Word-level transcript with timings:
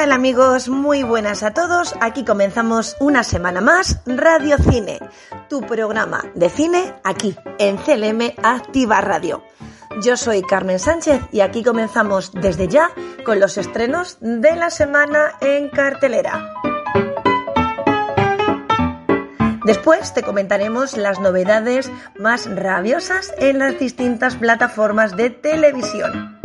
Tal 0.00 0.12
amigos? 0.12 0.70
Muy 0.70 1.02
buenas 1.02 1.42
a 1.42 1.52
todos. 1.52 1.94
Aquí 2.00 2.24
comenzamos 2.24 2.96
una 3.00 3.22
semana 3.22 3.60
más 3.60 4.00
Radio 4.06 4.56
Cine, 4.56 4.98
tu 5.50 5.60
programa 5.60 6.24
de 6.34 6.48
cine 6.48 6.94
aquí 7.04 7.36
en 7.58 7.76
CLM 7.76 8.32
Activa 8.42 9.02
Radio. 9.02 9.44
Yo 10.02 10.16
soy 10.16 10.40
Carmen 10.40 10.78
Sánchez 10.78 11.20
y 11.32 11.40
aquí 11.40 11.62
comenzamos 11.62 12.32
desde 12.32 12.66
ya 12.66 12.90
con 13.26 13.40
los 13.40 13.58
estrenos 13.58 14.16
de 14.22 14.56
la 14.56 14.70
semana 14.70 15.32
en 15.42 15.68
cartelera. 15.68 16.50
Después 19.66 20.14
te 20.14 20.22
comentaremos 20.22 20.96
las 20.96 21.20
novedades 21.20 21.92
más 22.18 22.48
rabiosas 22.50 23.34
en 23.36 23.58
las 23.58 23.78
distintas 23.78 24.36
plataformas 24.36 25.14
de 25.14 25.28
televisión. 25.28 26.39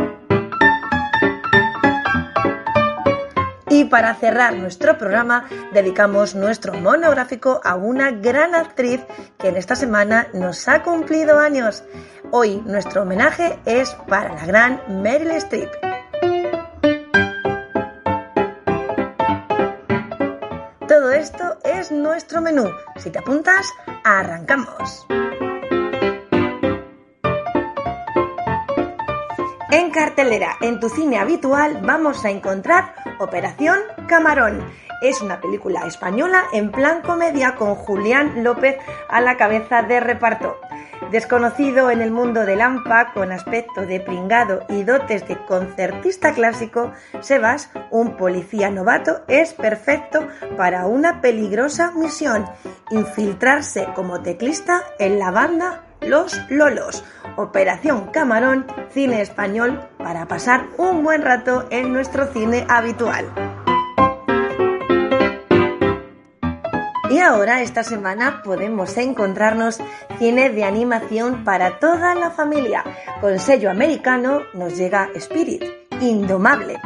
Y 3.76 3.84
para 3.84 4.14
cerrar 4.14 4.54
nuestro 4.54 4.96
programa, 4.96 5.44
dedicamos 5.74 6.34
nuestro 6.34 6.72
monográfico 6.72 7.60
a 7.62 7.74
una 7.74 8.10
gran 8.10 8.54
actriz 8.54 9.02
que 9.36 9.48
en 9.48 9.58
esta 9.58 9.76
semana 9.76 10.28
nos 10.32 10.66
ha 10.66 10.82
cumplido 10.82 11.38
años. 11.38 11.84
Hoy 12.30 12.62
nuestro 12.64 13.02
homenaje 13.02 13.58
es 13.66 13.90
para 14.08 14.34
la 14.34 14.46
gran 14.46 14.80
Meryl 15.02 15.32
Streep. 15.32 15.70
Todo 20.88 21.10
esto 21.10 21.58
es 21.62 21.92
nuestro 21.92 22.40
menú. 22.40 22.70
Si 22.96 23.10
te 23.10 23.18
apuntas, 23.18 23.66
arrancamos. 24.04 25.06
En 29.76 29.90
cartelera, 29.90 30.56
en 30.62 30.80
tu 30.80 30.88
cine 30.88 31.18
habitual, 31.18 31.80
vamos 31.82 32.24
a 32.24 32.30
encontrar 32.30 32.94
Operación 33.18 33.78
Camarón. 34.08 34.64
Es 35.02 35.20
una 35.20 35.38
película 35.38 35.86
española 35.86 36.44
en 36.54 36.72
plan 36.72 37.02
comedia 37.02 37.56
con 37.56 37.74
Julián 37.74 38.42
López 38.42 38.78
a 39.10 39.20
la 39.20 39.36
cabeza 39.36 39.82
de 39.82 40.00
reparto. 40.00 40.58
Desconocido 41.10 41.90
en 41.90 42.00
el 42.00 42.10
mundo 42.10 42.46
del 42.46 42.62
AMPA, 42.62 43.12
con 43.12 43.32
aspecto 43.32 43.82
de 43.82 44.00
pringado 44.00 44.64
y 44.70 44.82
dotes 44.82 45.28
de 45.28 45.36
concertista 45.44 46.32
clásico, 46.32 46.92
Sebas, 47.20 47.68
un 47.90 48.16
policía 48.16 48.70
novato, 48.70 49.24
es 49.28 49.52
perfecto 49.52 50.26
para 50.56 50.86
una 50.86 51.20
peligrosa 51.20 51.92
misión, 51.92 52.46
infiltrarse 52.88 53.88
como 53.94 54.22
teclista 54.22 54.82
en 54.98 55.18
la 55.18 55.30
banda 55.30 55.85
Los 56.00 56.38
Lolos, 56.50 57.04
Operación 57.36 58.10
Camarón, 58.12 58.66
cine 58.90 59.20
español 59.20 59.88
para 59.98 60.26
pasar 60.26 60.66
un 60.78 61.02
buen 61.02 61.22
rato 61.22 61.66
en 61.70 61.92
nuestro 61.92 62.26
cine 62.32 62.66
habitual. 62.68 63.26
Y 67.10 67.18
ahora, 67.20 67.62
esta 67.62 67.82
semana, 67.82 68.42
podemos 68.42 68.96
encontrarnos 68.98 69.78
cine 70.18 70.50
de 70.50 70.64
animación 70.64 71.44
para 71.44 71.78
toda 71.78 72.14
la 72.14 72.30
familia. 72.30 72.84
Con 73.20 73.38
sello 73.38 73.70
americano 73.70 74.42
nos 74.54 74.76
llega 74.76 75.08
Spirit, 75.14 75.85
Indomable. 76.00 76.80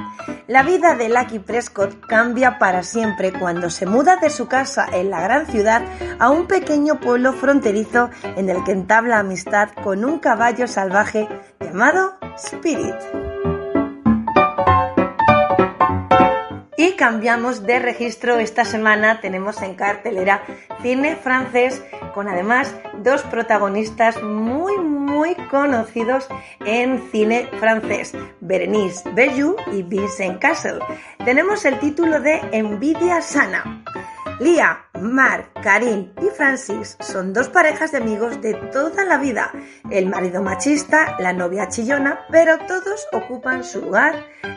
La 0.47 0.63
vida 0.63 0.95
de 0.95 1.09
Lucky 1.09 1.39
Prescott 1.39 2.01
cambia 2.07 2.59
para 2.59 2.83
siempre 2.83 3.33
cuando 3.33 3.71
se 3.71 3.87
muda 3.87 4.17
de 4.17 4.31
su 4.31 4.49
casa 4.49 4.87
en 4.93 5.11
la 5.11 5.21
gran 5.21 5.47
ciudad 5.47 5.83
a 6.19 6.31
un 6.31 6.47
pequeño 6.47 7.01
pueblo 7.01 7.33
fronterizo 7.33 8.11
en 8.37 8.49
el 8.49 8.63
que 8.65 8.73
entabla 8.73 9.19
amistad 9.19 9.71
con 9.83 10.05
un 10.05 10.19
caballo 10.19 10.67
salvaje 10.67 11.29
llamado 11.61 12.15
Spirit. 12.37 12.97
Y 16.77 16.93
cambiamos 16.93 17.65
de 17.67 17.79
registro 17.79 18.39
esta 18.39 18.65
semana, 18.65 19.21
tenemos 19.21 19.61
en 19.63 19.75
cartelera 19.75 20.43
cine 20.83 21.15
francés 21.15 21.83
con 22.15 22.29
además 22.29 22.75
dos 23.03 23.23
protagonistas 23.23 24.23
muy 24.23 24.79
muy 25.21 25.35
conocidos 25.51 26.27
en 26.65 26.99
cine 27.13 27.47
francés, 27.59 28.15
Berenice 28.41 29.07
Bejoux 29.11 29.55
y 29.71 29.83
Vincent 29.83 30.41
Castle. 30.41 30.79
Tenemos 31.27 31.67
el 31.67 31.79
título 31.79 32.21
de 32.21 32.41
Envidia 32.53 33.21
sana. 33.21 33.85
Lía, 34.41 34.87
Marc, 34.99 35.61
Karim 35.63 36.11
y 36.23 36.35
Francis 36.35 36.97
son 37.01 37.35
dos 37.35 37.51
parejas 37.51 37.93
de 37.93 37.99
amigos 37.99 38.41
de 38.41 38.55
toda 38.73 39.05
la 39.05 39.19
vida. 39.19 39.53
El 39.91 40.07
marido 40.07 40.43
machista, 40.43 41.17
la 41.19 41.35
novia 41.35 41.69
chillona, 41.69 42.21
pero 42.31 42.57
todos 42.61 43.07
ocupan 43.13 43.63
su 43.63 43.83
lugar 43.83 44.15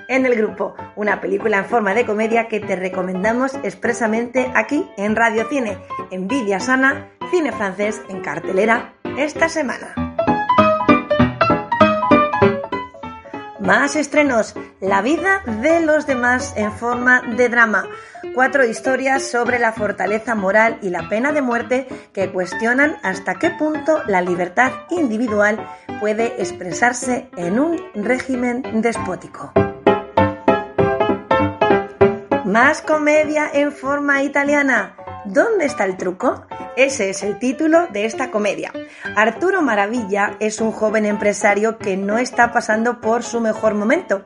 en 0.07 0.25
el 0.25 0.35
grupo. 0.35 0.75
Una 0.95 1.19
película 1.19 1.57
en 1.57 1.65
forma 1.65 1.93
de 1.93 2.05
comedia 2.05 2.47
que 2.47 2.61
te 2.61 2.77
recomendamos 2.77 3.53
expresamente 3.63 4.49
aquí 4.55 4.89
en 4.95 5.17
Radio 5.17 5.45
Cine. 5.49 5.77
Envidia 6.09 6.61
sana, 6.61 7.11
cine 7.31 7.51
francés 7.51 8.01
en 8.07 8.21
cartelera 8.21 8.93
esta 9.17 9.49
semana. 9.49 10.02
Más 13.63 13.95
estrenos. 13.95 14.55
La 14.81 15.01
vida 15.01 15.41
de 15.61 15.79
los 15.79 16.05
demás 16.05 16.53
en 16.57 16.73
forma 16.73 17.21
de 17.37 17.47
drama. 17.47 17.87
Cuatro 18.35 18.65
historias 18.65 19.23
sobre 19.23 19.57
la 19.57 19.71
fortaleza 19.71 20.35
moral 20.35 20.77
y 20.81 20.89
la 20.89 21.07
pena 21.07 21.31
de 21.31 21.41
muerte 21.41 21.87
que 22.11 22.29
cuestionan 22.29 22.97
hasta 23.03 23.35
qué 23.35 23.51
punto 23.51 24.03
la 24.05 24.19
libertad 24.19 24.73
individual 24.89 25.65
puede 26.01 26.41
expresarse 26.41 27.29
en 27.37 27.57
un 27.57 27.79
régimen 27.95 28.81
despótico. 28.81 29.53
Más 32.43 32.81
comedia 32.81 33.49
en 33.53 33.71
forma 33.71 34.23
italiana. 34.23 34.97
¿Dónde 35.23 35.67
está 35.67 35.85
el 35.85 35.95
truco? 35.95 36.45
Ese 36.75 37.11
es 37.11 37.21
el 37.21 37.37
título 37.37 37.87
de 37.87 38.05
esta 38.05 38.31
comedia. 38.31 38.71
Arturo 39.15 39.61
Maravilla 39.61 40.35
es 40.39 40.59
un 40.59 40.71
joven 40.71 41.05
empresario 41.05 41.77
que 41.77 41.97
no 41.97 42.17
está 42.17 42.51
pasando 42.51 42.99
por 42.99 43.21
su 43.23 43.39
mejor 43.39 43.75
momento. 43.75 44.23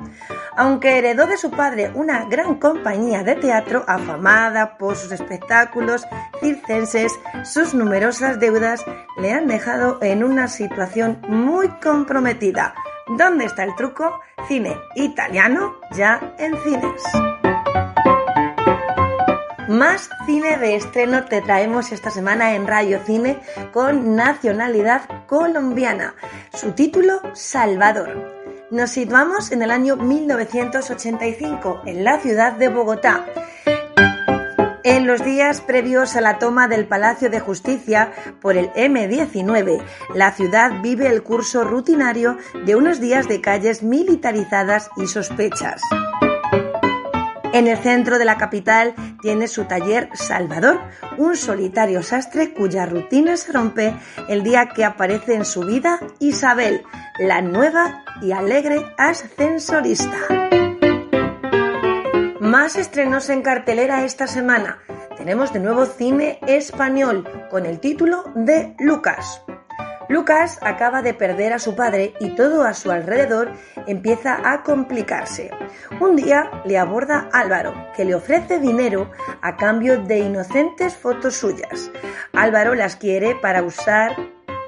Aunque 0.55 0.97
heredó 0.97 1.27
de 1.27 1.37
su 1.37 1.51
padre 1.51 1.91
una 1.93 2.25
gran 2.25 2.55
compañía 2.55 3.23
de 3.23 3.35
teatro 3.35 3.83
afamada 3.87 4.77
por 4.77 4.95
sus 4.95 5.11
espectáculos 5.11 6.05
circenses, 6.39 7.11
sus 7.43 7.73
numerosas 7.73 8.39
deudas 8.39 8.83
le 9.17 9.33
han 9.33 9.47
dejado 9.47 9.99
en 10.01 10.23
una 10.23 10.47
situación 10.47 11.21
muy 11.27 11.67
comprometida. 11.81 12.73
¿Dónde 13.17 13.45
está 13.45 13.63
el 13.63 13.75
truco? 13.75 14.19
Cine 14.47 14.75
italiano 14.95 15.75
ya 15.91 16.33
en 16.37 16.57
cines. 16.63 17.36
Más 19.67 20.09
cine 20.25 20.57
de 20.57 20.75
estreno 20.75 21.25
te 21.25 21.41
traemos 21.41 21.91
esta 21.91 22.09
semana 22.09 22.55
en 22.55 22.67
Radio 22.67 23.01
Cine 23.05 23.41
con 23.73 24.15
nacionalidad 24.15 25.01
colombiana. 25.27 26.15
Su 26.53 26.71
título, 26.71 27.19
Salvador. 27.33 28.37
Nos 28.71 28.91
situamos 28.91 29.51
en 29.51 29.63
el 29.63 29.71
año 29.71 29.97
1985, 29.97 31.81
en 31.85 32.05
la 32.05 32.17
ciudad 32.19 32.53
de 32.53 32.69
Bogotá. 32.69 33.25
En 34.85 35.05
los 35.05 35.21
días 35.25 35.59
previos 35.59 36.15
a 36.15 36.21
la 36.21 36.39
toma 36.39 36.69
del 36.69 36.87
Palacio 36.87 37.29
de 37.29 37.41
Justicia 37.41 38.13
por 38.39 38.55
el 38.55 38.71
M-19, 38.73 39.83
la 40.15 40.31
ciudad 40.31 40.81
vive 40.81 41.07
el 41.07 41.23
curso 41.23 41.65
rutinario 41.65 42.37
de 42.65 42.77
unos 42.77 43.01
días 43.01 43.27
de 43.27 43.41
calles 43.41 43.83
militarizadas 43.83 44.89
y 44.95 45.07
sospechas. 45.07 45.81
En 47.53 47.67
el 47.67 47.77
centro 47.77 48.19
de 48.19 48.25
la 48.25 48.37
capital 48.37 48.93
tiene 49.21 49.47
su 49.47 49.65
taller 49.65 50.09
Salvador, 50.13 50.79
un 51.17 51.35
solitario 51.35 52.03
sastre 52.03 52.53
cuya 52.53 52.85
rutina 52.85 53.37
se 53.37 53.51
rompe 53.51 53.95
el 54.27 54.43
día 54.43 54.67
que 54.67 54.85
aparece 54.85 55.35
en 55.35 55.45
su 55.45 55.61
vida 55.61 55.99
Isabel, 56.19 56.83
la 57.19 57.41
nueva 57.41 58.03
y 58.21 58.31
alegre 58.31 58.85
ascensorista. 58.97 60.17
Más 62.39 62.75
estrenos 62.75 63.29
en 63.29 63.41
cartelera 63.41 64.05
esta 64.05 64.27
semana. 64.27 64.79
Tenemos 65.17 65.51
de 65.51 65.59
nuevo 65.59 65.85
cine 65.85 66.39
español 66.47 67.27
con 67.49 67.65
el 67.65 67.79
título 67.79 68.23
de 68.35 68.75
Lucas. 68.79 69.41
Lucas 70.09 70.57
acaba 70.61 71.01
de 71.01 71.13
perder 71.13 71.53
a 71.53 71.59
su 71.59 71.75
padre 71.75 72.13
y 72.19 72.35
todo 72.35 72.63
a 72.63 72.73
su 72.73 72.91
alrededor 72.91 73.51
empieza 73.87 74.39
a 74.43 74.63
complicarse. 74.63 75.51
Un 75.99 76.15
día 76.15 76.49
le 76.65 76.77
aborda 76.77 77.29
Álvaro, 77.33 77.73
que 77.95 78.05
le 78.05 78.15
ofrece 78.15 78.59
dinero 78.59 79.11
a 79.41 79.57
cambio 79.57 80.01
de 80.03 80.19
inocentes 80.19 80.95
fotos 80.95 81.35
suyas. 81.35 81.91
Álvaro 82.33 82.73
las 82.73 82.95
quiere 82.95 83.35
para 83.35 83.63
usar 83.63 84.15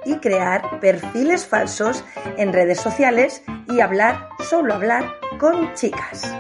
y 0.06 0.18
crear 0.18 0.80
perfiles 0.80 1.46
falsos 1.46 2.04
en 2.38 2.54
redes 2.54 2.80
sociales 2.80 3.44
y 3.68 3.80
hablar, 3.80 4.30
solo 4.50 4.74
hablar, 4.74 5.06
con 5.40 5.74
chicas. 5.74 6.36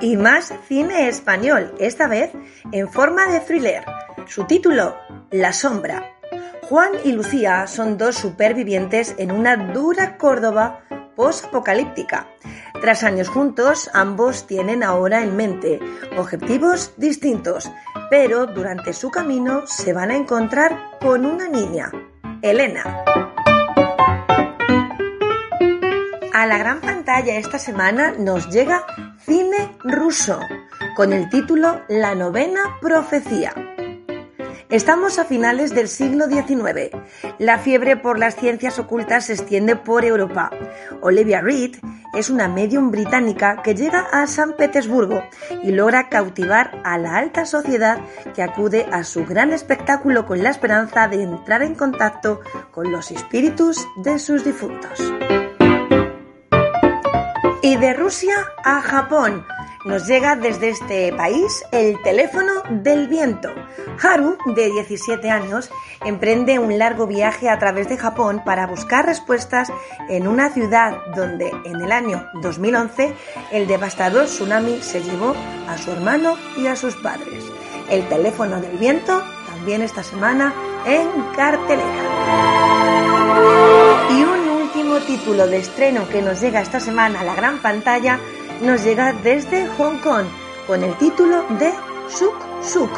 Y 0.00 0.16
más 0.16 0.52
cine 0.66 1.08
español, 1.08 1.74
esta 1.78 2.08
vez 2.08 2.30
en 2.72 2.88
forma 2.88 3.26
de 3.26 3.40
thriller. 3.40 3.84
Su 4.26 4.44
título, 4.46 4.96
La 5.30 5.52
Sombra. 5.52 6.11
Juan 6.72 6.92
y 7.04 7.12
Lucía 7.12 7.66
son 7.66 7.98
dos 7.98 8.16
supervivientes 8.16 9.14
en 9.18 9.30
una 9.30 9.58
dura 9.74 10.16
Córdoba 10.16 10.80
post-apocalíptica. 11.16 12.28
Tras 12.80 13.04
años 13.04 13.28
juntos, 13.28 13.90
ambos 13.92 14.46
tienen 14.46 14.82
ahora 14.82 15.22
en 15.22 15.36
mente 15.36 15.80
objetivos 16.16 16.94
distintos, 16.96 17.70
pero 18.08 18.46
durante 18.46 18.94
su 18.94 19.10
camino 19.10 19.66
se 19.66 19.92
van 19.92 20.12
a 20.12 20.16
encontrar 20.16 20.98
con 20.98 21.26
una 21.26 21.46
niña, 21.46 21.92
Elena. 22.40 23.04
A 26.32 26.46
la 26.46 26.56
gran 26.56 26.80
pantalla 26.80 27.36
esta 27.36 27.58
semana 27.58 28.14
nos 28.18 28.48
llega 28.48 28.86
cine 29.18 29.76
ruso, 29.84 30.40
con 30.96 31.12
el 31.12 31.28
título 31.28 31.82
La 31.88 32.14
novena 32.14 32.78
profecía. 32.80 33.71
Estamos 34.72 35.18
a 35.18 35.26
finales 35.26 35.74
del 35.74 35.86
siglo 35.86 36.28
XIX. 36.28 36.96
La 37.38 37.58
fiebre 37.58 37.98
por 37.98 38.18
las 38.18 38.36
ciencias 38.36 38.78
ocultas 38.78 39.26
se 39.26 39.34
extiende 39.34 39.76
por 39.76 40.02
Europa. 40.02 40.50
Olivia 41.02 41.42
Reed 41.42 41.76
es 42.14 42.30
una 42.30 42.48
medium 42.48 42.90
británica 42.90 43.60
que 43.62 43.74
llega 43.74 44.06
a 44.10 44.26
San 44.26 44.54
Petersburgo 44.56 45.24
y 45.62 45.72
logra 45.72 46.08
cautivar 46.08 46.80
a 46.84 46.96
la 46.96 47.18
alta 47.18 47.44
sociedad 47.44 48.00
que 48.34 48.42
acude 48.42 48.86
a 48.90 49.04
su 49.04 49.26
gran 49.26 49.52
espectáculo 49.52 50.24
con 50.24 50.42
la 50.42 50.48
esperanza 50.48 51.06
de 51.06 51.22
entrar 51.22 51.62
en 51.62 51.74
contacto 51.74 52.40
con 52.70 52.90
los 52.90 53.10
espíritus 53.10 53.86
de 53.96 54.18
sus 54.18 54.42
difuntos. 54.42 54.98
Y 57.60 57.76
de 57.76 57.92
Rusia 57.92 58.36
a 58.64 58.80
Japón, 58.80 59.44
nos 59.84 60.06
llega 60.06 60.36
desde 60.36 60.70
este 60.70 61.12
país 61.12 61.64
el 61.72 62.00
teléfono 62.02 62.52
del 62.70 63.08
viento. 63.08 63.48
Haru, 64.02 64.36
de 64.54 64.70
17 64.70 65.28
años, 65.30 65.70
emprende 66.04 66.58
un 66.58 66.78
largo 66.78 67.06
viaje 67.06 67.48
a 67.48 67.58
través 67.58 67.88
de 67.88 67.96
Japón 67.96 68.42
para 68.44 68.66
buscar 68.66 69.06
respuestas 69.06 69.72
en 70.08 70.28
una 70.28 70.50
ciudad 70.50 70.96
donde 71.14 71.50
en 71.64 71.80
el 71.80 71.92
año 71.92 72.26
2011 72.42 73.14
el 73.52 73.66
devastador 73.66 74.26
tsunami 74.26 74.80
se 74.82 75.02
llevó 75.02 75.34
a 75.68 75.76
su 75.78 75.90
hermano 75.90 76.36
y 76.56 76.66
a 76.66 76.76
sus 76.76 76.94
padres. 76.96 77.44
El 77.90 78.08
teléfono 78.08 78.60
del 78.60 78.78
viento 78.78 79.22
también 79.46 79.82
esta 79.82 80.02
semana 80.02 80.54
en 80.86 81.08
cartelera. 81.36 81.82
Y 84.10 84.22
un 84.22 84.48
último 84.62 84.96
título 85.00 85.46
de 85.46 85.58
estreno 85.58 86.08
que 86.08 86.22
nos 86.22 86.40
llega 86.40 86.60
esta 86.60 86.80
semana 86.80 87.20
a 87.20 87.24
la 87.24 87.34
gran 87.34 87.58
pantalla 87.58 88.18
nos 88.62 88.84
llega 88.84 89.12
desde 89.12 89.66
Hong 89.66 89.98
Kong 89.98 90.26
con 90.66 90.84
el 90.84 90.96
título 90.96 91.44
de 91.58 91.72
Suk 92.08 92.34
Suk. 92.62 92.90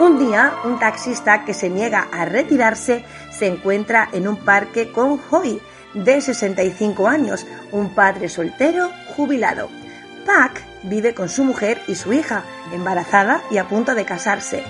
Un 0.00 0.18
día, 0.18 0.54
un 0.64 0.78
taxista 0.80 1.44
que 1.44 1.54
se 1.54 1.70
niega 1.70 2.08
a 2.10 2.24
retirarse 2.24 3.04
se 3.30 3.46
encuentra 3.46 4.08
en 4.12 4.26
un 4.26 4.36
parque 4.36 4.90
con 4.90 5.20
Hoi, 5.30 5.60
de 5.94 6.20
65 6.20 7.06
años, 7.06 7.46
un 7.70 7.94
padre 7.94 8.28
soltero 8.28 8.90
jubilado. 9.14 9.68
Pak 10.26 10.60
vive 10.82 11.14
con 11.14 11.28
su 11.28 11.44
mujer 11.44 11.80
y 11.86 11.94
su 11.94 12.12
hija, 12.12 12.42
embarazada 12.72 13.40
y 13.52 13.58
a 13.58 13.68
punto 13.68 13.94
de 13.94 14.04
casarse. 14.04 14.64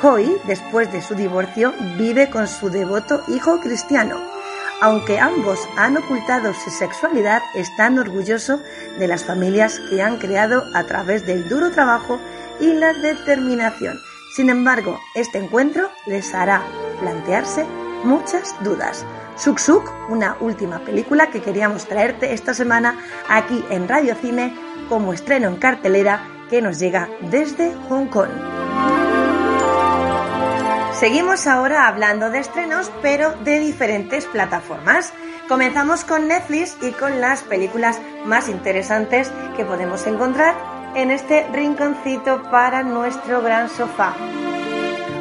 Hoi, 0.00 0.36
después 0.46 0.92
de 0.92 1.02
su 1.02 1.16
divorcio, 1.16 1.74
vive 1.96 2.30
con 2.30 2.46
su 2.46 2.70
devoto 2.70 3.24
hijo 3.26 3.58
cristiano. 3.58 4.37
Aunque 4.80 5.18
ambos 5.18 5.68
han 5.76 5.96
ocultado 5.96 6.54
su 6.54 6.70
sexualidad, 6.70 7.42
están 7.54 7.98
orgullosos 7.98 8.60
de 8.98 9.08
las 9.08 9.24
familias 9.24 9.80
que 9.90 10.02
han 10.02 10.18
creado 10.18 10.64
a 10.72 10.84
través 10.84 11.26
del 11.26 11.48
duro 11.48 11.72
trabajo 11.72 12.20
y 12.60 12.74
la 12.74 12.92
determinación. 12.92 13.98
Sin 14.36 14.50
embargo, 14.50 15.00
este 15.16 15.38
encuentro 15.38 15.90
les 16.06 16.32
hará 16.32 16.62
plantearse 17.00 17.66
muchas 18.04 18.54
dudas. 18.62 19.04
Suk 19.36 19.58
Suk, 19.58 19.92
una 20.10 20.36
última 20.40 20.78
película 20.80 21.28
que 21.30 21.42
queríamos 21.42 21.86
traerte 21.86 22.32
esta 22.32 22.54
semana 22.54 22.96
aquí 23.28 23.64
en 23.70 23.88
Radio 23.88 24.14
Cine 24.14 24.54
como 24.88 25.12
estreno 25.12 25.48
en 25.48 25.56
cartelera 25.56 26.24
que 26.48 26.62
nos 26.62 26.78
llega 26.78 27.08
desde 27.30 27.74
Hong 27.88 28.06
Kong. 28.06 28.57
Seguimos 30.98 31.46
ahora 31.46 31.86
hablando 31.86 32.28
de 32.28 32.40
estrenos, 32.40 32.90
pero 33.02 33.32
de 33.44 33.60
diferentes 33.60 34.26
plataformas. 34.26 35.12
Comenzamos 35.48 36.04
con 36.04 36.26
Netflix 36.26 36.76
y 36.82 36.90
con 36.90 37.20
las 37.20 37.44
películas 37.44 38.00
más 38.24 38.48
interesantes 38.48 39.30
que 39.56 39.64
podemos 39.64 40.08
encontrar 40.08 40.56
en 40.96 41.12
este 41.12 41.46
rinconcito 41.52 42.42
para 42.50 42.82
nuestro 42.82 43.40
gran 43.42 43.70
sofá. 43.70 44.12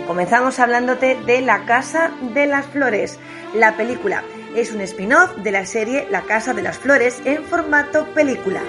Comenzamos 0.07 0.57
hablándote 0.57 1.15
de 1.27 1.41
La 1.41 1.65
Casa 1.65 2.09
de 2.33 2.47
las 2.47 2.65
Flores. 2.65 3.19
La 3.53 3.77
película 3.77 4.23
es 4.55 4.71
un 4.71 4.81
spin-off 4.81 5.35
de 5.37 5.51
la 5.51 5.67
serie 5.67 6.07
La 6.09 6.21
Casa 6.23 6.55
de 6.55 6.63
las 6.63 6.79
Flores 6.79 7.21
en 7.23 7.43
formato 7.43 8.07
película. 8.15 8.61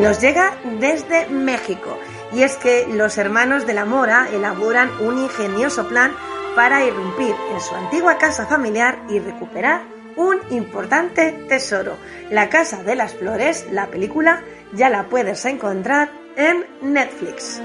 Nos 0.00 0.22
llega 0.22 0.54
desde 0.80 1.26
México 1.26 1.98
y 2.34 2.42
es 2.42 2.56
que 2.56 2.86
los 2.88 3.18
hermanos 3.18 3.66
de 3.66 3.74
la 3.74 3.84
Mora 3.84 4.28
elaboran 4.32 4.90
un 5.00 5.18
ingenioso 5.18 5.88
plan 5.88 6.12
para 6.56 6.84
irrumpir 6.84 7.34
en 7.52 7.60
su 7.60 7.74
antigua 7.74 8.18
casa 8.18 8.46
familiar 8.46 8.98
y 9.08 9.18
recuperar 9.18 9.82
un 10.16 10.38
importante 10.50 11.32
tesoro. 11.48 11.96
La 12.30 12.48
Casa 12.48 12.82
de 12.82 12.94
las 12.94 13.14
Flores, 13.14 13.66
la 13.70 13.86
película, 13.86 14.42
ya 14.74 14.88
la 14.88 15.08
puedes 15.08 15.44
encontrar 15.44 16.10
en 16.36 16.66
Netflix. 16.82 17.60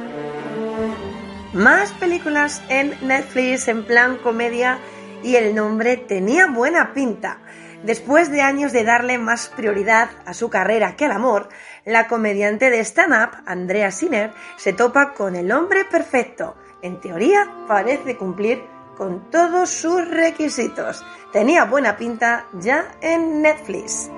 Más 1.54 1.92
películas 1.94 2.62
en 2.70 2.94
Netflix 3.02 3.68
en 3.68 3.86
plan 3.86 4.18
comedia 4.18 4.80
y 5.24 5.36
el 5.36 5.56
nombre 5.56 5.98
tenía 5.98 6.48
buena 6.48 6.94
pinta. 6.94 7.40
Después 7.84 8.32
de 8.32 8.42
años 8.42 8.74
de 8.74 8.84
darle 8.84 9.18
más 9.18 9.48
prioridad 9.50 10.10
a 10.26 10.34
su 10.34 10.50
carrera 10.50 10.96
que 10.96 11.06
al 11.06 11.12
amor, 11.12 11.50
la 11.88 12.08
comediante 12.08 12.70
de 12.70 12.82
stand-up, 12.82 13.32
Andrea 13.46 13.92
Sinner, 13.92 14.34
se 14.58 14.74
topa 14.74 15.14
con 15.14 15.38
el 15.38 15.52
hombre 15.54 15.86
perfecto. 15.86 16.56
En 16.82 17.00
teoría, 17.00 17.50
parece 17.66 18.18
cumplir 18.18 18.62
con 18.98 19.32
todos 19.32 19.70
sus 19.70 20.06
requisitos. 20.06 21.06
Tenía 21.32 21.64
buena 21.64 21.96
pinta 21.96 22.46
ya 22.60 22.94
en 23.00 23.42
Netflix. 23.42 24.12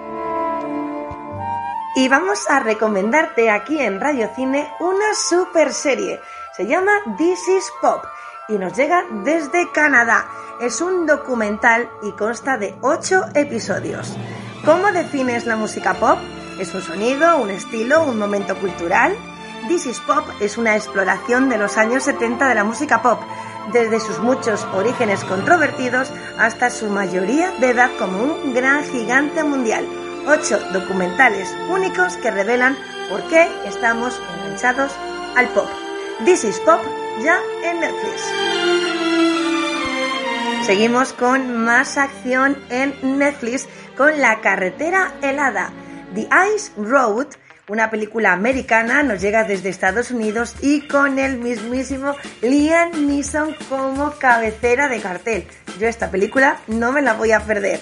Y 1.95 2.07
vamos 2.07 2.49
a 2.49 2.59
recomendarte 2.59 3.51
aquí 3.51 3.79
en 3.79 4.01
Radio 4.01 4.31
Cine 4.35 4.67
una 4.79 5.13
super 5.13 5.71
serie. 5.71 6.19
Se 6.57 6.65
llama 6.65 6.91
This 7.19 7.47
is 7.49 7.71
Pop 7.81 8.03
y 8.47 8.53
nos 8.53 8.75
llega 8.75 9.05
desde 9.23 9.71
Canadá. 9.71 10.27
Es 10.59 10.81
un 10.81 11.05
documental 11.05 11.87
y 12.01 12.13
consta 12.13 12.57
de 12.57 12.75
8 12.81 13.25
episodios. 13.35 14.17
¿Cómo 14.65 14.91
defines 14.91 15.45
la 15.45 15.55
música 15.55 15.93
pop? 15.93 16.17
¿Es 16.59 16.73
un 16.73 16.81
sonido, 16.81 17.37
un 17.37 17.51
estilo, 17.51 18.03
un 18.03 18.19
momento 18.19 18.53
cultural? 18.57 19.15
This 19.69 19.85
is 19.85 20.01
Pop 20.01 20.25
es 20.41 20.57
una 20.57 20.75
exploración 20.75 21.47
de 21.47 21.57
los 21.57 21.77
años 21.77 22.03
70 22.03 22.49
de 22.49 22.55
la 22.55 22.65
música 22.65 23.01
pop, 23.01 23.21
desde 23.71 24.01
sus 24.01 24.19
muchos 24.19 24.65
orígenes 24.73 25.23
controvertidos 25.23 26.11
hasta 26.37 26.69
su 26.69 26.87
mayoría 26.89 27.51
de 27.61 27.69
edad 27.69 27.89
como 27.97 28.21
un 28.21 28.53
gran 28.53 28.83
gigante 28.83 29.41
mundial. 29.41 29.87
Ocho 30.27 30.59
documentales 30.73 31.55
únicos 31.69 32.17
que 32.17 32.29
revelan 32.29 32.77
por 33.09 33.23
qué 33.29 33.47
estamos 33.65 34.19
enganchados 34.35 34.91
al 35.37 35.47
pop. 35.49 35.69
This 36.25 36.43
is 36.43 36.59
Pop 36.59 36.81
ya 37.23 37.39
en 37.63 37.79
Netflix. 37.79 38.21
Seguimos 40.65 41.13
con 41.13 41.63
más 41.63 41.97
acción 41.97 42.57
en 42.69 43.17
Netflix 43.17 43.69
con 43.95 44.19
La 44.19 44.41
carretera 44.41 45.13
helada. 45.21 45.71
The 46.13 46.27
Ice 46.55 46.71
Road, 46.75 47.27
una 47.67 47.91
película 47.91 48.33
americana, 48.33 49.03
nos 49.03 49.21
llega 49.21 49.43
desde 49.43 49.69
Estados 49.69 50.09
Unidos 50.09 50.55
y 50.59 50.87
con 50.87 51.19
el 51.19 51.37
mismísimo 51.37 52.15
Liam 52.41 53.05
Neeson 53.05 53.55
como 53.69 54.11
cabecera 54.17 54.87
de 54.87 55.01
cartel. 55.01 55.47
Yo 55.79 55.87
esta 55.87 56.09
película 56.09 56.57
no 56.67 56.91
me 56.91 57.03
la 57.03 57.13
voy 57.13 57.31
a 57.31 57.41
perder. 57.41 57.79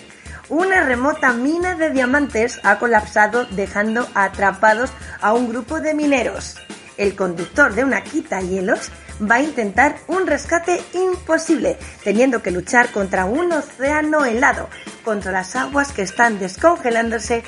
Una 0.50 0.84
remota 0.84 1.32
mina 1.32 1.76
de 1.76 1.90
diamantes 1.90 2.60
ha 2.64 2.80
colapsado 2.80 3.46
dejando 3.46 4.08
atrapados 4.14 4.92
a 5.22 5.34
un 5.34 5.48
grupo 5.48 5.80
de 5.80 5.94
mineros. 5.94 6.58
El 6.98 7.16
conductor 7.16 7.74
de 7.76 7.86
una 7.86 8.04
quita 8.04 8.42
hielos 8.42 8.92
va 9.22 9.36
a 9.36 9.42
intentar 9.42 9.98
un 10.08 10.28
rescate 10.28 10.82
imposible, 10.94 11.78
teniendo 12.04 12.42
que 12.42 12.52
luchar 12.52 12.92
contra 12.92 13.26
un 13.26 13.52
océano 13.52 14.26
helado, 14.26 14.70
contra 15.04 15.32
las 15.32 15.56
aguas 15.56 15.92
que 15.92 16.02
están 16.02 16.40
descongelándose 16.40 17.44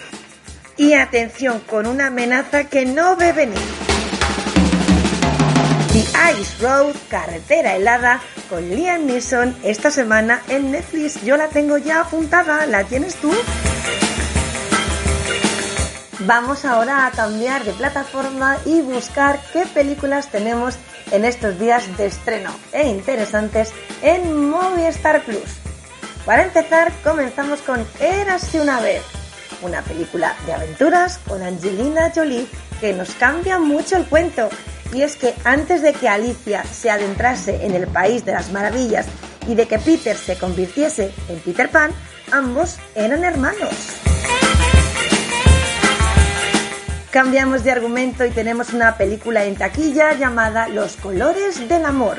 y 0.80 0.94
atención 0.94 1.60
con 1.60 1.86
una 1.86 2.08
amenaza 2.08 2.64
que 2.64 2.86
no 2.86 3.18
ve 3.18 3.34
venir. 3.34 3.60
The 5.92 6.00
Ice 6.40 6.56
Road, 6.62 6.96
Carretera 7.10 7.76
Helada, 7.76 8.22
con 8.50 8.68
Liam 8.70 9.06
Neeson 9.06 9.58
esta 9.64 9.92
semana 9.92 10.42
en 10.48 10.72
Netflix. 10.72 11.22
Yo 11.24 11.36
la 11.36 11.50
tengo 11.50 11.78
ya 11.78 12.00
apuntada, 12.00 12.66
¿la 12.66 12.86
tienes 12.86 13.16
tú? 13.16 13.30
Vamos 16.20 16.64
ahora 16.64 17.08
a 17.08 17.12
cambiar 17.12 17.66
de 17.66 17.74
plataforma 17.74 18.58
y 18.66 18.80
buscar 18.80 19.38
qué 19.52 19.66
películas 19.66 20.30
tenemos 20.30 20.78
en 21.12 21.26
estos 21.26 21.60
días 21.60 21.98
de 21.98 22.06
estreno 22.06 22.52
e 22.72 22.88
interesantes 22.88 23.74
en 24.02 24.50
Movistar 24.50 25.24
Plus. 25.24 25.58
Para 26.26 26.44
empezar, 26.44 26.94
comenzamos 27.04 27.60
con 27.62 27.86
Érase 28.00 28.62
una 28.62 28.80
vez, 28.80 29.02
una 29.62 29.82
película 29.82 30.36
de 30.46 30.54
aventuras 30.54 31.20
con 31.28 31.42
Angelina 31.42 32.12
Jolie 32.14 32.48
que 32.80 32.94
nos 32.94 33.12
cambia 33.12 33.60
mucho 33.60 33.98
el 33.98 34.06
cuento. 34.06 34.50
Y 34.94 35.04
es 35.04 35.16
que 35.16 35.34
antes 35.44 35.82
de 35.82 35.94
que 35.94 36.10
Alicia 36.10 36.64
se 36.64 36.90
adentrase 36.90 37.66
en 37.66 37.76
el 37.76 37.88
país 37.88 38.26
de 38.26 38.32
las 38.32 38.52
maravillas 38.52 39.06
y 39.48 39.56
de 39.56 39.68
que 39.68 39.80
Peter 39.80 40.18
se 40.18 40.38
convirtiese 40.38 41.12
en 41.28 41.40
Peter 41.40 41.70
Pan, 41.70 41.92
ambos 42.32 42.78
eran 42.96 43.24
hermanos. 43.24 44.00
Cambiamos 47.12 47.64
de 47.64 47.72
argumento 47.72 48.24
y 48.24 48.30
tenemos 48.30 48.72
una 48.72 48.96
película 48.96 49.44
en 49.46 49.56
taquilla 49.56 50.14
llamada 50.14 50.68
Los 50.68 50.96
colores 50.96 51.68
del 51.68 51.86
amor. 51.86 52.18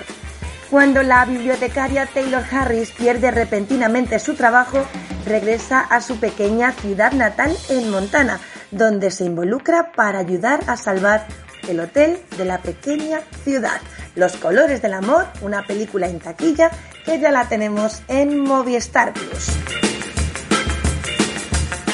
Cuando 0.71 1.03
la 1.03 1.25
bibliotecaria 1.25 2.07
Taylor 2.07 2.45
Harris 2.49 2.93
pierde 2.93 3.33
repentinamente 3.33 4.21
su 4.21 4.35
trabajo, 4.35 4.87
regresa 5.27 5.81
a 5.81 6.01
su 6.01 6.21
pequeña 6.21 6.71
ciudad 6.71 7.11
natal 7.11 7.57
en 7.69 7.91
Montana, 7.91 8.39
donde 8.71 9.11
se 9.11 9.25
involucra 9.25 9.91
para 9.91 10.21
ayudar 10.21 10.61
a 10.69 10.77
salvar 10.77 11.27
el 11.69 11.81
hotel 11.81 12.21
de 12.39 12.45
la 12.45 12.59
pequeña 12.59 13.21
ciudad. 13.43 13.81
Los 14.15 14.37
colores 14.37 14.81
del 14.81 14.93
amor, 14.93 15.27
una 15.43 15.67
película 15.67 16.07
en 16.07 16.21
taquilla 16.21 16.71
que 17.05 17.19
ya 17.19 17.33
la 17.33 17.49
tenemos 17.49 18.03
en 18.07 18.39
Movistar 18.39 19.13
Plus. 19.13 19.49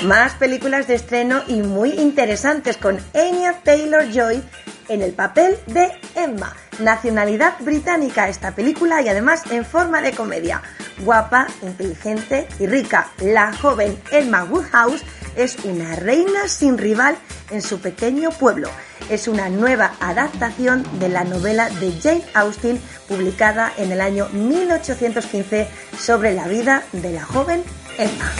Más 0.04 0.34
películas 0.34 0.86
de 0.86 0.96
estreno 0.96 1.40
y 1.48 1.62
muy 1.62 1.92
interesantes 1.92 2.76
con 2.76 2.98
Anya 3.14 3.54
Taylor-Joy 3.64 4.42
en 4.88 5.02
el 5.02 5.12
papel 5.12 5.58
de 5.66 5.92
Emma. 6.14 6.54
Nacionalidad 6.78 7.54
británica 7.60 8.28
esta 8.28 8.54
película 8.54 9.02
y 9.02 9.08
además 9.08 9.42
en 9.50 9.64
forma 9.64 10.02
de 10.02 10.12
comedia. 10.12 10.62
Guapa, 11.00 11.46
inteligente 11.62 12.48
y 12.58 12.66
rica, 12.66 13.10
la 13.20 13.52
joven 13.52 13.98
Emma 14.10 14.44
Woodhouse 14.44 15.04
es 15.36 15.56
una 15.64 15.96
reina 15.96 16.48
sin 16.48 16.78
rival 16.78 17.16
en 17.50 17.62
su 17.62 17.80
pequeño 17.80 18.30
pueblo. 18.30 18.68
Es 19.10 19.28
una 19.28 19.48
nueva 19.48 19.92
adaptación 20.00 20.84
de 20.98 21.08
la 21.08 21.24
novela 21.24 21.68
de 21.68 21.92
Jane 22.00 22.24
Austen 22.34 22.80
publicada 23.08 23.72
en 23.76 23.92
el 23.92 24.00
año 24.00 24.28
1815 24.30 25.68
sobre 25.98 26.34
la 26.34 26.48
vida 26.48 26.82
de 26.92 27.12
la 27.12 27.24
joven 27.24 27.62
Emma. 27.98 28.32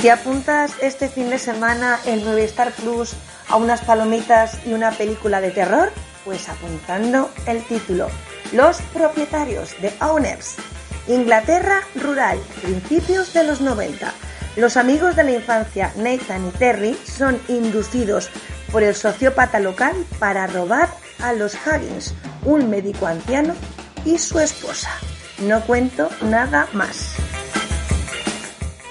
¿Te 0.00 0.10
apuntas 0.10 0.72
este 0.80 1.08
fin 1.08 1.30
de 1.30 1.38
semana 1.38 1.98
en 2.06 2.24
Movistar 2.24 2.72
Plus 2.72 3.16
a 3.48 3.56
unas 3.56 3.80
palomitas 3.82 4.58
y 4.66 4.72
una 4.72 4.90
película 4.90 5.40
de 5.40 5.50
terror? 5.50 5.92
Pues 6.24 6.48
apuntando 6.48 7.30
el 7.46 7.62
título. 7.64 8.08
Los 8.52 8.80
propietarios 8.92 9.80
de 9.80 9.92
Owners. 10.00 10.56
Inglaterra 11.08 11.80
rural, 11.94 12.38
principios 12.62 13.32
de 13.32 13.44
los 13.44 13.60
90. 13.60 14.12
Los 14.56 14.76
amigos 14.76 15.14
de 15.16 15.24
la 15.24 15.32
infancia, 15.32 15.92
Nathan 15.96 16.48
y 16.48 16.50
Terry, 16.50 16.98
son 17.04 17.40
inducidos 17.48 18.30
por 18.72 18.82
el 18.82 18.94
sociópata 18.94 19.60
local 19.60 19.94
para 20.18 20.46
robar 20.46 20.88
a 21.22 21.32
los 21.32 21.54
Huggins, 21.54 22.14
un 22.44 22.70
médico 22.70 23.06
anciano 23.06 23.54
y 24.04 24.18
su 24.18 24.40
esposa. 24.40 24.90
No 25.38 25.60
cuento 25.62 26.08
nada 26.22 26.68
más. 26.72 27.14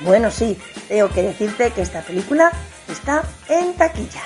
Bueno, 0.02 0.30
sí, 0.30 0.58
tengo 0.88 1.10
que 1.10 1.24
decirte 1.24 1.72
que 1.72 1.82
esta 1.82 2.02
película 2.02 2.52
está 2.88 3.24
en 3.50 3.74
taquilla. 3.74 4.22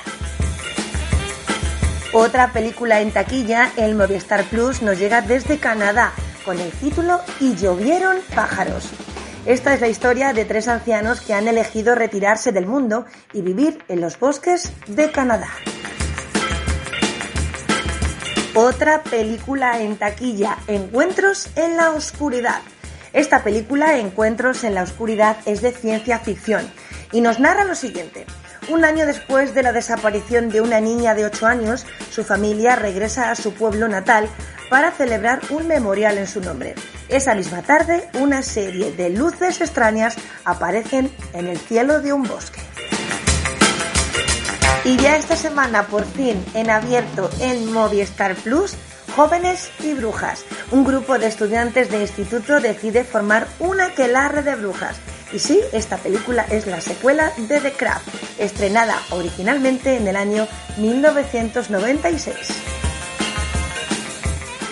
Otra 2.11 2.51
película 2.51 3.01
en 3.01 3.11
taquilla, 3.11 3.71
el 3.77 3.93
Movistar 3.93 4.43
Plus, 4.45 4.81
nos 4.81 4.97
llega 4.97 5.21
desde 5.21 5.59
Canadá 5.59 6.11
con 6.43 6.59
el 6.59 6.71
título 6.71 7.21
Y 7.39 7.55
llovieron 7.55 8.17
pájaros. 8.33 8.89
Esta 9.45 9.75
es 9.75 9.81
la 9.81 9.89
historia 9.89 10.33
de 10.33 10.43
tres 10.43 10.67
ancianos 10.67 11.21
que 11.21 11.35
han 11.35 11.47
elegido 11.47 11.93
retirarse 11.93 12.51
del 12.51 12.65
mundo 12.65 13.05
y 13.31 13.43
vivir 13.43 13.83
en 13.89 14.01
los 14.01 14.19
bosques 14.19 14.73
de 14.87 15.11
Canadá. 15.11 15.49
Otra 18.55 19.03
película 19.03 19.79
en 19.79 19.95
taquilla, 19.95 20.57
Encuentros 20.65 21.49
en 21.55 21.77
la 21.77 21.91
Oscuridad. 21.91 22.61
Esta 23.13 23.43
película, 23.43 23.99
Encuentros 23.99 24.63
en 24.63 24.73
la 24.73 24.81
Oscuridad, 24.81 25.37
es 25.45 25.61
de 25.61 25.71
ciencia 25.71 26.17
ficción 26.17 26.67
y 27.11 27.21
nos 27.21 27.39
narra 27.39 27.65
lo 27.65 27.75
siguiente. 27.75 28.25
Un 28.69 28.85
año 28.85 29.07
después 29.07 29.55
de 29.55 29.63
la 29.63 29.73
desaparición 29.73 30.49
de 30.49 30.61
una 30.61 30.79
niña 30.79 31.15
de 31.15 31.25
8 31.25 31.47
años, 31.47 31.87
su 32.11 32.23
familia 32.23 32.75
regresa 32.75 33.31
a 33.31 33.35
su 33.35 33.51
pueblo 33.51 33.87
natal 33.87 34.29
para 34.69 34.91
celebrar 34.91 35.41
un 35.49 35.67
memorial 35.67 36.19
en 36.19 36.27
su 36.27 36.39
nombre. 36.39 36.75
Esa 37.07 37.33
misma 37.33 37.63
tarde, 37.63 38.07
una 38.13 38.43
serie 38.43 38.91
de 38.91 39.09
luces 39.09 39.59
extrañas 39.59 40.17
aparecen 40.45 41.11
en 41.33 41.47
el 41.47 41.57
cielo 41.57 41.99
de 41.99 42.13
un 42.13 42.23
bosque. 42.23 42.61
Y 44.85 44.97
ya 44.97 45.17
esta 45.17 45.35
semana, 45.35 45.87
por 45.87 46.05
fin, 46.05 46.43
en 46.53 46.69
abierto 46.69 47.29
en 47.41 47.73
Movistar 47.73 48.35
Plus, 48.35 48.75
Jóvenes 49.15 49.71
y 49.79 49.93
Brujas. 49.95 50.45
Un 50.69 50.85
grupo 50.85 51.17
de 51.17 51.25
estudiantes 51.25 51.89
de 51.89 52.01
instituto 52.01 52.59
decide 52.59 53.03
formar 53.03 53.47
una 53.57 53.87
aquelarre 53.87 54.43
de 54.43 54.53
brujas. 54.53 54.97
Y 55.31 55.39
sí, 55.39 55.61
esta 55.73 55.97
película 55.97 56.45
es 56.49 56.65
la 56.65 56.81
secuela 56.81 57.31
de 57.37 57.59
The 57.59 57.73
Craft, 57.73 58.07
estrenada 58.39 58.99
originalmente 59.11 59.95
en 59.95 60.07
el 60.07 60.15
año 60.15 60.47
1996. 60.77 62.35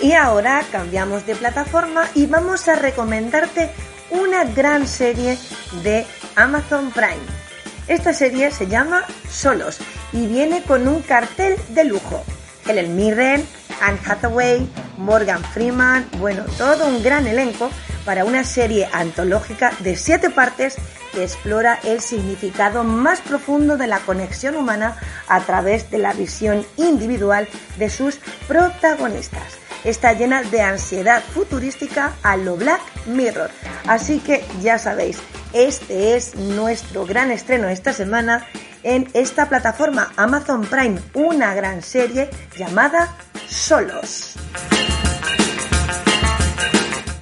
Y 0.02 0.12
ahora 0.12 0.64
cambiamos 0.70 1.26
de 1.26 1.36
plataforma 1.36 2.08
y 2.14 2.26
vamos 2.26 2.66
a 2.68 2.74
recomendarte 2.74 3.70
una 4.10 4.44
gran 4.44 4.86
serie 4.86 5.38
de 5.82 6.06
Amazon 6.34 6.90
Prime. 6.90 7.38
Esta 7.86 8.12
serie 8.12 8.50
se 8.50 8.66
llama 8.66 9.04
Solos 9.30 9.78
y 10.12 10.26
viene 10.26 10.62
con 10.62 10.88
un 10.88 11.02
cartel 11.02 11.56
de 11.70 11.84
lujo. 11.84 12.24
Helen 12.66 12.96
Mirren, 12.96 13.46
Anne 13.80 13.98
Hathaway, 14.04 14.68
Morgan 14.98 15.42
Freeman, 15.42 16.06
bueno, 16.18 16.44
todo 16.58 16.86
un 16.86 17.02
gran 17.02 17.26
elenco 17.26 17.70
para 18.08 18.24
una 18.24 18.42
serie 18.42 18.88
antológica 18.90 19.70
de 19.80 19.94
siete 19.94 20.30
partes 20.30 20.76
que 21.12 21.22
explora 21.22 21.78
el 21.84 22.00
significado 22.00 22.82
más 22.82 23.20
profundo 23.20 23.76
de 23.76 23.86
la 23.86 23.98
conexión 23.98 24.56
humana 24.56 24.96
a 25.28 25.40
través 25.40 25.90
de 25.90 25.98
la 25.98 26.14
visión 26.14 26.64
individual 26.78 27.46
de 27.76 27.90
sus 27.90 28.18
protagonistas. 28.46 29.58
Está 29.84 30.14
llena 30.14 30.42
de 30.42 30.62
ansiedad 30.62 31.22
futurística 31.22 32.14
a 32.22 32.38
lo 32.38 32.56
Black 32.56 32.80
Mirror. 33.04 33.50
Así 33.86 34.20
que 34.20 34.42
ya 34.62 34.78
sabéis, 34.78 35.18
este 35.52 36.16
es 36.16 36.34
nuestro 36.34 37.04
gran 37.04 37.30
estreno 37.30 37.68
esta 37.68 37.92
semana 37.92 38.46
en 38.84 39.10
esta 39.12 39.50
plataforma 39.50 40.14
Amazon 40.16 40.62
Prime, 40.62 40.98
una 41.12 41.52
gran 41.52 41.82
serie 41.82 42.30
llamada 42.56 43.14
Solos. 43.46 44.38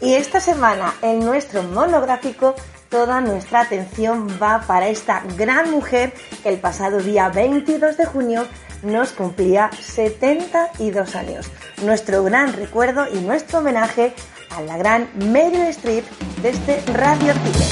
Y 0.00 0.14
esta 0.14 0.40
semana 0.40 0.94
en 1.02 1.20
nuestro 1.20 1.62
monográfico 1.62 2.54
toda 2.88 3.20
nuestra 3.20 3.62
atención 3.62 4.28
va 4.40 4.62
para 4.66 4.88
esta 4.88 5.22
gran 5.36 5.70
mujer 5.70 6.12
que 6.42 6.48
el 6.50 6.58
pasado 6.58 6.98
día 6.98 7.28
22 7.28 7.96
de 7.96 8.06
junio 8.06 8.46
nos 8.82 9.12
cumplía 9.12 9.70
72 9.80 11.16
años. 11.16 11.50
Nuestro 11.82 12.22
gran 12.22 12.52
recuerdo 12.52 13.06
y 13.12 13.18
nuestro 13.20 13.58
homenaje 13.58 14.14
a 14.50 14.60
la 14.62 14.76
gran 14.76 15.08
Meryl 15.14 15.62
Streep 15.68 16.04
este 16.46 16.80
Radio 16.92 17.32
Cine. 17.32 17.66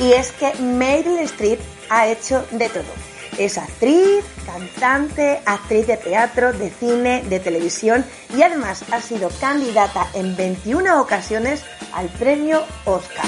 Y 0.00 0.12
es 0.12 0.32
que 0.32 0.52
Meryl 0.54 1.18
Streep 1.20 1.60
ha 1.90 2.08
hecho 2.08 2.44
de 2.50 2.68
todo. 2.68 3.17
Es 3.38 3.56
actriz, 3.56 4.24
cantante, 4.44 5.40
actriz 5.46 5.86
de 5.86 5.96
teatro, 5.96 6.52
de 6.52 6.70
cine, 6.70 7.22
de 7.22 7.38
televisión 7.38 8.04
y 8.36 8.42
además 8.42 8.84
ha 8.90 9.00
sido 9.00 9.30
candidata 9.40 10.08
en 10.12 10.36
21 10.36 11.00
ocasiones 11.00 11.62
al 11.92 12.08
premio 12.08 12.64
Oscar. 12.84 13.24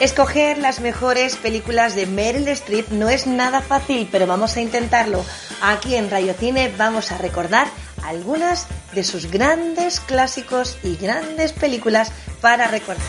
Escoger 0.00 0.56
las 0.56 0.80
mejores 0.80 1.36
películas 1.36 1.94
de 1.94 2.06
Meryl 2.06 2.48
Streep 2.48 2.88
no 2.92 3.10
es 3.10 3.26
nada 3.26 3.60
fácil, 3.60 4.08
pero 4.10 4.26
vamos 4.26 4.56
a 4.56 4.62
intentarlo. 4.62 5.22
Aquí 5.60 5.94
en 5.94 6.10
Rayo 6.10 6.32
Cine 6.32 6.72
vamos 6.76 7.12
a 7.12 7.18
recordar 7.18 7.68
algunas 8.04 8.68
de 8.94 9.04
sus 9.04 9.30
grandes 9.30 10.00
clásicos 10.00 10.78
y 10.82 10.96
grandes 10.96 11.52
películas 11.52 12.10
para 12.40 12.68
recordar. 12.68 13.04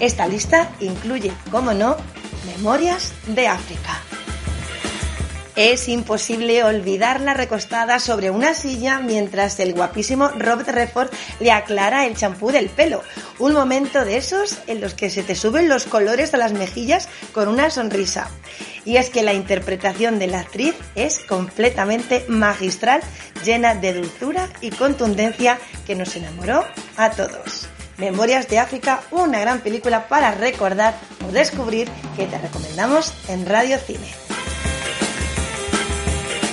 Esta 0.00 0.26
lista 0.26 0.68
incluye, 0.80 1.32
como 1.50 1.72
no, 1.72 1.96
Memorias 2.46 3.12
de 3.26 3.48
África. 3.48 4.00
Es 5.56 5.88
imposible 5.88 6.62
olvidarla 6.62 7.34
recostada 7.34 7.98
sobre 7.98 8.30
una 8.30 8.54
silla 8.54 9.00
mientras 9.00 9.58
el 9.58 9.74
guapísimo 9.74 10.28
Robert 10.28 10.68
Redford 10.68 11.10
le 11.40 11.50
aclara 11.50 12.06
el 12.06 12.16
champú 12.16 12.52
del 12.52 12.68
pelo. 12.68 13.02
Un 13.40 13.54
momento 13.54 14.04
de 14.04 14.18
esos 14.18 14.58
en 14.68 14.80
los 14.80 14.94
que 14.94 15.10
se 15.10 15.24
te 15.24 15.34
suben 15.34 15.68
los 15.68 15.84
colores 15.84 16.32
a 16.32 16.36
las 16.36 16.52
mejillas 16.52 17.08
con 17.32 17.48
una 17.48 17.70
sonrisa. 17.70 18.30
Y 18.84 18.98
es 18.98 19.10
que 19.10 19.24
la 19.24 19.34
interpretación 19.34 20.20
de 20.20 20.28
la 20.28 20.40
actriz 20.40 20.76
es 20.94 21.18
completamente 21.28 22.24
magistral, 22.28 23.00
llena 23.44 23.74
de 23.74 23.94
dulzura 23.94 24.48
y 24.60 24.70
contundencia 24.70 25.58
que 25.88 25.96
nos 25.96 26.14
enamoró 26.14 26.64
a 26.96 27.10
todos. 27.10 27.68
Memorias 27.98 28.46
de 28.48 28.60
África, 28.60 29.02
una 29.10 29.40
gran 29.40 29.60
película 29.60 30.06
para 30.06 30.30
recordar 30.30 30.94
o 31.26 31.32
descubrir 31.32 31.88
que 32.16 32.26
te 32.26 32.38
recomendamos 32.38 33.12
en 33.28 33.44
Radio 33.44 33.76
Cine. 33.78 34.06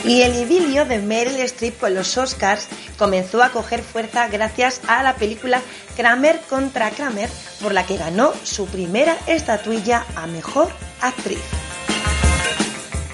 Y 0.04 0.24
el 0.24 0.36
idilio 0.36 0.86
de 0.86 1.00
Meryl 1.00 1.40
Streep 1.42 1.80
con 1.80 1.94
los 1.94 2.18
Oscars 2.18 2.68
comenzó 2.98 3.44
a 3.44 3.50
coger 3.50 3.82
fuerza 3.82 4.28
gracias 4.28 4.82
a 4.88 5.04
la 5.04 5.16
película 5.16 5.62
Kramer 5.96 6.42
contra 6.50 6.90
Kramer, 6.90 7.30
por 7.62 7.74
la 7.74 7.86
que 7.86 7.98
ganó 7.98 8.34
su 8.44 8.66
primera 8.68 9.16
estatuilla 9.28 10.04
a 10.16 10.26
Mejor 10.28 10.70
Actriz. 11.02 11.40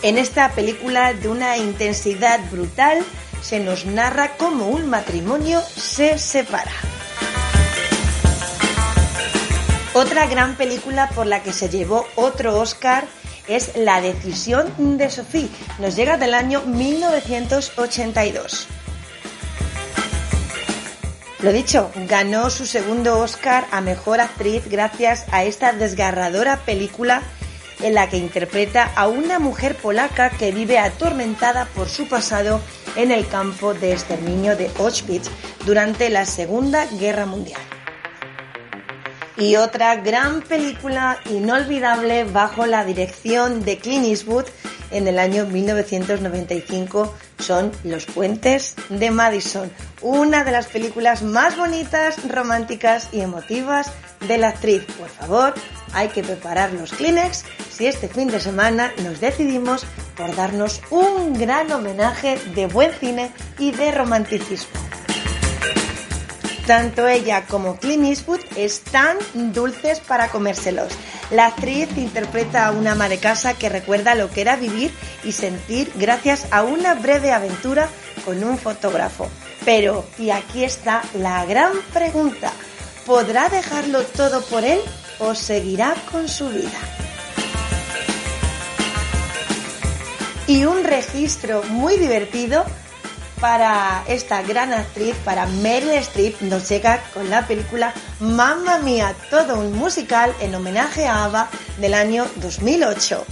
En 0.04 0.18
esta 0.18 0.52
película 0.52 1.14
de 1.14 1.28
una 1.28 1.58
intensidad 1.58 2.40
brutal 2.50 3.04
se 3.42 3.60
nos 3.60 3.86
narra 3.86 4.38
cómo 4.38 4.68
un 4.68 4.90
matrimonio 4.90 5.62
se 5.62 6.18
separa. 6.18 6.91
Otra 9.94 10.26
gran 10.26 10.56
película 10.56 11.10
por 11.10 11.28
la 11.28 11.44
que 11.44 11.52
se 11.52 11.68
llevó 11.68 12.08
otro 12.16 12.58
Oscar 12.58 13.04
es 13.50 13.76
La 13.76 14.00
decisión 14.00 14.98
de 14.98 15.10
Sophie. 15.10 15.50
Nos 15.80 15.98
llega 15.98 16.16
del 16.16 16.34
año 16.34 16.62
1982. 16.62 18.68
Lo 21.40 21.52
dicho, 21.52 21.92
ganó 22.08 22.50
su 22.50 22.66
segundo 22.66 23.20
Oscar 23.20 23.66
a 23.72 23.82
Mejor 23.82 24.22
Actriz 24.22 24.64
gracias 24.70 25.26
a 25.30 25.44
esta 25.44 25.74
desgarradora 25.74 26.56
película 26.58 27.22
en 27.82 27.94
la 27.94 28.08
que 28.08 28.16
interpreta 28.16 28.94
a 28.96 29.10
una 29.10 29.40
mujer 29.40 29.76
polaca 29.76 30.30
que 30.30 30.54
vive 30.54 30.80
atormentada 30.80 31.66
por 31.66 31.90
su 31.90 32.08
pasado 32.08 32.62
en 32.96 33.12
el 33.12 33.28
campo 33.28 33.74
de 33.74 33.92
exterminio 33.92 34.56
de 34.56 34.72
Auschwitz 34.80 35.30
durante 35.66 36.10
la 36.10 36.26
Segunda 36.26 36.86
Guerra 36.86 37.26
Mundial. 37.26 37.60
Y 39.42 39.56
otra 39.56 39.96
gran 39.96 40.44
película 40.44 41.18
inolvidable 41.26 42.26
bajo 42.26 42.68
la 42.68 42.86
dirección 42.86 43.66
de 43.66 43.80
Clint 43.80 44.06
Eastwood 44.06 44.46
en 44.92 45.08
el 45.08 45.18
año 45.18 45.48
1995 45.48 47.12
son 47.40 47.72
Los 47.84 48.06
puentes 48.06 48.76
de 48.90 49.10
Madison, 49.10 49.72
una 50.04 50.44
de 50.44 50.52
las 50.52 50.68
películas 50.68 51.24
más 51.24 51.58
bonitas, 51.58 52.24
románticas 52.30 53.10
y 53.12 53.22
emotivas 53.22 53.92
de 54.28 54.38
la 54.38 54.50
actriz. 54.50 54.84
Por 55.00 55.10
favor, 55.10 55.56
hay 55.94 56.10
que 56.10 56.22
preparar 56.22 56.72
los 56.74 56.92
Kleenex 56.92 57.44
si 57.72 57.88
este 57.88 58.10
fin 58.10 58.28
de 58.28 58.40
semana 58.40 58.94
nos 59.02 59.22
decidimos 59.22 59.88
por 60.16 60.36
darnos 60.36 60.82
un 60.92 61.34
gran 61.34 61.72
homenaje 61.72 62.38
de 62.54 62.68
buen 62.68 62.92
cine 62.92 63.32
y 63.58 63.72
de 63.72 63.92
romanticismo. 63.92 64.81
Tanto 66.72 67.06
ella 67.06 67.44
como 67.48 67.76
Clint 67.76 68.06
Eastwood 68.06 68.40
están 68.56 69.18
dulces 69.34 70.00
para 70.00 70.30
comérselos. 70.30 70.94
La 71.30 71.48
actriz 71.48 71.90
interpreta 71.98 72.66
a 72.66 72.72
una 72.72 72.94
ama 72.94 73.10
de 73.10 73.18
casa 73.18 73.56
que 73.56 73.68
recuerda 73.68 74.16
lo 74.16 74.30
que 74.30 74.40
era 74.40 74.56
vivir 74.56 74.94
y 75.26 75.34
sentir 75.34 75.92
gracias 75.96 76.48
a 76.50 76.64
una 76.64 76.94
breve 76.94 77.34
aventura 77.34 77.90
con 78.24 78.42
un 78.42 78.58
fotógrafo. 78.58 79.28
Pero, 79.66 80.06
y 80.18 80.30
aquí 80.30 80.64
está 80.64 81.02
la 81.14 81.44
gran 81.44 81.74
pregunta, 81.94 82.54
¿podrá 83.06 83.50
dejarlo 83.50 84.04
todo 84.04 84.42
por 84.46 84.64
él 84.64 84.80
o 85.20 85.36
seguirá 85.36 85.94
con 86.10 86.30
su 86.30 86.48
vida? 86.48 86.80
Y 90.48 90.64
un 90.64 90.86
registro 90.86 91.64
muy 91.64 91.98
divertido 91.98 92.64
para 93.42 94.04
esta 94.08 94.44
gran 94.44 94.72
actriz, 94.72 95.16
para 95.26 95.48
Meryl 95.48 95.90
Streep, 95.94 96.40
nos 96.42 96.70
llega 96.70 97.02
con 97.14 97.30
la 97.30 97.48
película 97.48 97.92
Mamma 98.20 98.78
Mía, 98.78 99.16
todo 99.32 99.60
un 99.60 99.74
musical 99.74 100.34
en 100.40 100.54
homenaje 100.54 101.08
a 101.08 101.26
Ava 101.26 101.50
del 101.78 101.96
año 101.96 102.28
2008. 102.36 103.26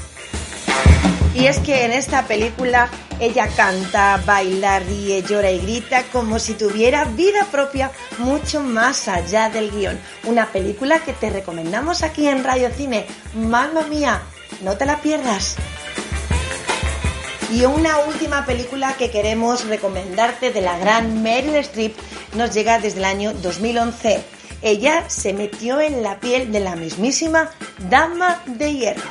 Y 1.36 1.46
es 1.46 1.60
que 1.60 1.86
en 1.86 1.92
esta 1.92 2.24
película 2.26 2.90
ella 3.20 3.48
canta, 3.56 4.20
baila, 4.26 4.80
ríe, 4.80 5.22
llora 5.22 5.52
y 5.52 5.60
grita 5.60 6.04
como 6.12 6.40
si 6.40 6.56
tuviera 6.56 7.06
vida 7.06 7.46
propia 7.52 7.92
mucho 8.18 8.62
más 8.62 9.08
allá 9.08 9.50
del 9.50 9.70
guion. 9.70 10.00
Una 10.24 10.48
película 10.48 11.00
que 11.00 11.14
te 11.14 11.30
recomendamos 11.30 12.02
aquí 12.02 12.28
en 12.28 12.44
Radio 12.44 12.72
Cine. 12.76 13.06
Mamma 13.36 13.84
mía, 13.84 14.22
no 14.64 14.76
te 14.76 14.88
la 14.88 15.02
pierdas. 15.02 15.56
Y 17.52 17.66
una 17.66 17.98
última 18.00 18.46
película 18.46 18.96
que 18.96 19.10
queremos 19.10 19.66
recomendarte 19.66 20.52
de 20.52 20.62
la 20.62 20.78
gran 20.78 21.24
Meryl 21.24 21.56
Streep 21.56 21.96
nos 22.36 22.54
llega 22.54 22.78
desde 22.78 23.00
el 23.00 23.06
año 23.06 23.34
2011. 23.34 24.24
Ella 24.62 25.06
se 25.10 25.34
metió 25.34 25.82
en 25.82 26.04
la 26.04 26.20
piel 26.20 26.52
de 26.52 26.60
la 26.60 26.76
mismísima 26.76 27.50
Dama 27.90 28.44
de 28.46 28.74
Hierro. 28.74 29.10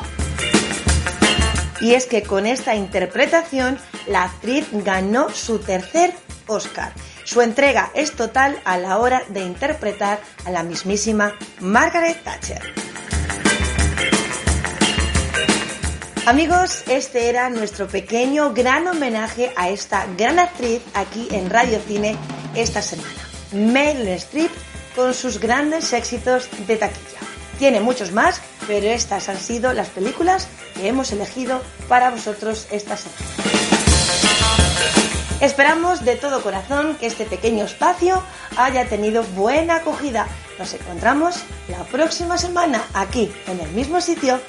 Y 1.80 1.94
es 1.94 2.06
que 2.06 2.22
con 2.22 2.46
esta 2.46 2.76
interpretación 2.76 3.78
la 4.06 4.24
actriz 4.24 4.66
ganó 4.72 5.30
su 5.30 5.58
tercer 5.58 6.12
Oscar. 6.46 6.92
Su 7.24 7.42
entrega 7.42 7.90
es 7.94 8.12
total 8.12 8.58
a 8.64 8.78
la 8.78 8.98
hora 8.98 9.22
de 9.28 9.40
interpretar 9.40 10.20
a 10.44 10.50
la 10.50 10.62
mismísima 10.62 11.34
Margaret 11.60 12.22
Thatcher. 12.22 12.87
Amigos, 16.28 16.82
este 16.88 17.30
era 17.30 17.48
nuestro 17.48 17.88
pequeño 17.88 18.52
gran 18.52 18.86
homenaje 18.86 19.50
a 19.56 19.70
esta 19.70 20.04
gran 20.18 20.38
actriz 20.38 20.82
aquí 20.92 21.26
en 21.30 21.48
Radio 21.48 21.80
Cine 21.80 22.18
esta 22.54 22.82
semana. 22.82 23.08
Meryl 23.52 24.08
Streep 24.08 24.50
con 24.94 25.14
sus 25.14 25.40
grandes 25.40 25.90
éxitos 25.94 26.50
de 26.66 26.76
taquilla. 26.76 27.20
Tiene 27.58 27.80
muchos 27.80 28.12
más, 28.12 28.42
pero 28.66 28.88
estas 28.88 29.30
han 29.30 29.38
sido 29.38 29.72
las 29.72 29.88
películas 29.88 30.48
que 30.74 30.88
hemos 30.88 31.12
elegido 31.12 31.62
para 31.88 32.10
vosotros 32.10 32.68
esta 32.70 32.98
semana. 32.98 33.24
Esperamos 35.40 36.04
de 36.04 36.16
todo 36.16 36.42
corazón 36.42 36.96
que 36.96 37.06
este 37.06 37.24
pequeño 37.24 37.64
espacio 37.64 38.22
haya 38.58 38.86
tenido 38.86 39.22
buena 39.34 39.76
acogida. 39.76 40.26
Nos 40.58 40.74
encontramos 40.74 41.36
la 41.68 41.84
próxima 41.84 42.36
semana 42.36 42.82
aquí 42.92 43.32
en 43.46 43.60
el 43.60 43.70
mismo 43.70 44.02
sitio 44.02 44.40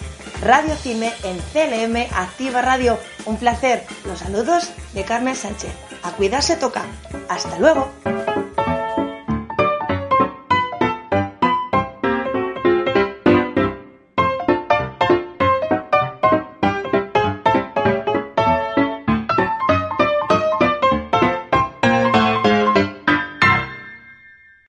Radio 0.41 0.75
Cine 0.75 1.13
en 1.23 1.37
CLM 1.37 2.07
Activa 2.13 2.61
Radio. 2.61 2.97
Un 3.25 3.37
placer. 3.37 3.85
Los 4.05 4.19
saludos 4.19 4.71
de 4.93 5.03
Carmen 5.03 5.35
Sánchez. 5.35 5.71
A 6.03 6.11
cuidarse 6.11 6.55
toca. 6.55 6.83
Hasta 7.27 7.59
luego. 7.59 7.91